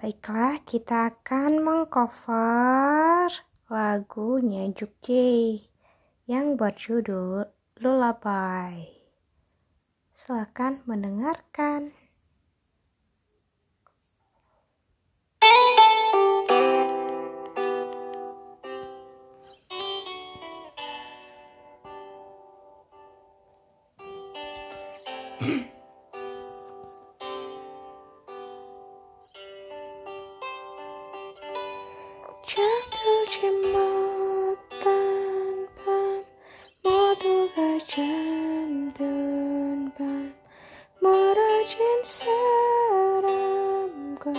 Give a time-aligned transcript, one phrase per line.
[0.00, 3.28] Baiklah, kita akan mengcover
[3.68, 5.68] lagunya Juki
[6.24, 7.44] yang berjudul
[7.84, 8.96] Lullaby.
[10.16, 11.92] Silakan mendengarkan.
[25.40, 25.64] 잠
[41.70, 42.02] 멀어진
[43.14, 44.32] 사람과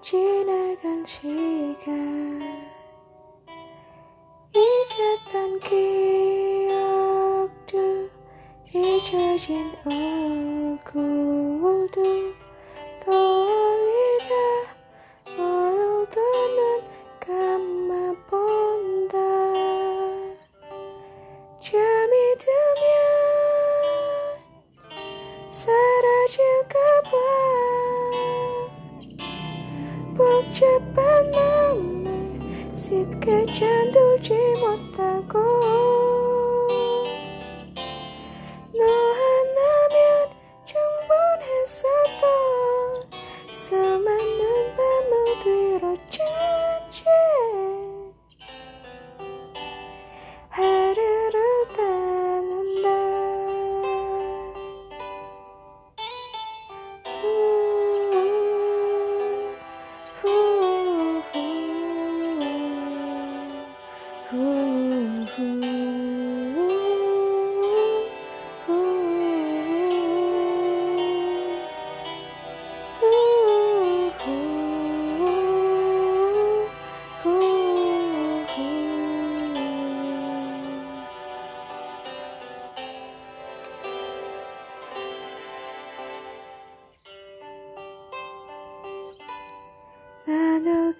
[0.00, 2.72] 지나간 시간.
[4.54, 5.58] 잊었던
[6.60, 6.98] 기억도
[8.72, 9.72] 잊어진
[10.84, 12.02] 얼굴도
[13.04, 13.43] 떠
[26.34, 27.26] chegava
[30.16, 32.18] Bokche paname
[32.80, 35.83] Sipke chandul chimotako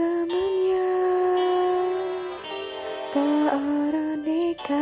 [0.00, 0.72] 감으면
[3.12, 4.72] 떠오르니까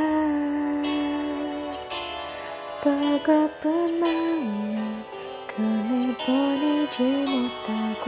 [2.85, 4.77] 버겁은 마음을
[5.49, 7.03] 그네 보내지
[7.33, 8.05] 못하고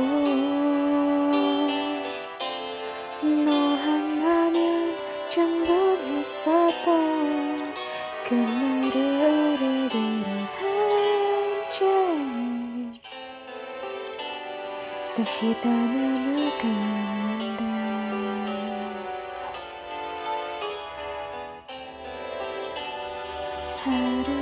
[3.45, 4.95] 너 하나면
[5.29, 6.89] 충분했었던
[8.29, 10.27] 그날을 우리를
[10.61, 12.10] 한채
[15.21, 15.29] なん
[23.85, 24.40] 春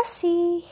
[0.00, 0.64] kasih.